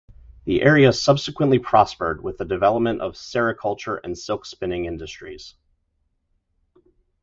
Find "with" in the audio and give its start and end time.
2.23-2.39